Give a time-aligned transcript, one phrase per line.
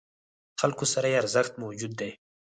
[0.59, 2.11] خلکو سره یې ارزښت موجود دی.